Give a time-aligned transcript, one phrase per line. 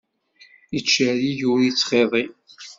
[0.77, 2.23] Ittcerrig ur ittxiḍi.